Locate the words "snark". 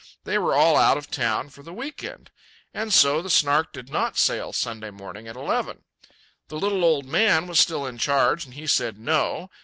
3.29-3.71